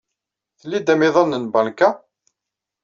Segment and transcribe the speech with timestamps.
[0.59, 1.89] Tlid amiḍan n tbanka?